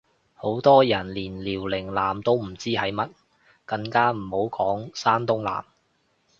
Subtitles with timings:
[0.33, 3.11] 好多人連遼寧艦都唔知係乜，
[3.65, 5.63] 更加唔好講山東艦